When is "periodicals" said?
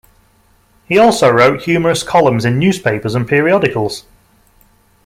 3.27-4.03